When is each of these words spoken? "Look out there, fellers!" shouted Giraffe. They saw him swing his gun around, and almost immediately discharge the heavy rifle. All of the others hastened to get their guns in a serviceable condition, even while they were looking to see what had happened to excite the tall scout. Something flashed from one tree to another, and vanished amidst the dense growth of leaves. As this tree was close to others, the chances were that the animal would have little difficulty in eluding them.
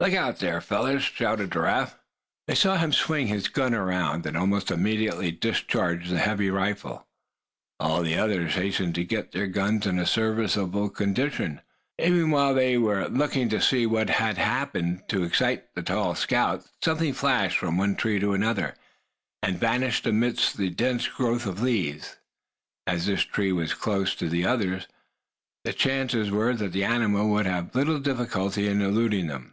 "Look 0.00 0.12
out 0.12 0.40
there, 0.40 0.60
fellers!" 0.60 1.04
shouted 1.04 1.52
Giraffe. 1.52 1.96
They 2.48 2.56
saw 2.56 2.76
him 2.76 2.92
swing 2.92 3.28
his 3.28 3.46
gun 3.48 3.72
around, 3.72 4.26
and 4.26 4.36
almost 4.36 4.72
immediately 4.72 5.30
discharge 5.30 6.08
the 6.10 6.18
heavy 6.18 6.50
rifle. 6.50 7.06
All 7.80 7.98
of 8.00 8.04
the 8.04 8.18
others 8.18 8.54
hastened 8.54 8.96
to 8.96 9.04
get 9.04 9.30
their 9.32 9.46
guns 9.46 9.86
in 9.86 10.00
a 10.00 10.04
serviceable 10.04 10.90
condition, 10.90 11.60
even 11.98 12.32
while 12.32 12.52
they 12.54 12.76
were 12.76 13.06
looking 13.06 13.48
to 13.50 13.62
see 13.62 13.86
what 13.86 14.10
had 14.10 14.36
happened 14.36 15.04
to 15.08 15.22
excite 15.22 15.72
the 15.76 15.82
tall 15.82 16.16
scout. 16.16 16.66
Something 16.84 17.14
flashed 17.14 17.56
from 17.56 17.78
one 17.78 17.94
tree 17.94 18.18
to 18.18 18.34
another, 18.34 18.74
and 19.44 19.56
vanished 19.58 20.06
amidst 20.08 20.56
the 20.58 20.70
dense 20.70 21.06
growth 21.06 21.46
of 21.46 21.62
leaves. 21.62 22.16
As 22.86 23.06
this 23.06 23.22
tree 23.22 23.52
was 23.52 23.72
close 23.74 24.16
to 24.16 24.44
others, 24.44 24.88
the 25.64 25.72
chances 25.72 26.32
were 26.32 26.52
that 26.56 26.72
the 26.72 26.84
animal 26.84 27.28
would 27.30 27.46
have 27.46 27.76
little 27.76 28.00
difficulty 28.00 28.66
in 28.66 28.82
eluding 28.82 29.28
them. 29.28 29.52